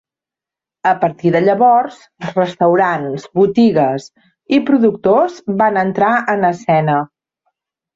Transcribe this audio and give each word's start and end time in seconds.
A 0.91 0.93
partir 1.03 1.31
de 1.35 1.41
llavors, 1.43 1.99
restaurants, 2.39 3.29
botigues 3.43 4.11
i 4.59 4.63
productors 4.73 5.41
van 5.65 5.83
entrar 5.87 6.15
en 6.39 6.53
escena. 6.55 7.03